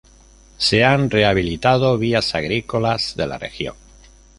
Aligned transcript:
Se 0.57 0.83
han 0.83 1.11
rehabilitado 1.11 1.95
vías 1.99 2.33
agrícolas 2.33 3.15
de 3.15 3.27
la 3.27 3.37
región. 3.37 3.75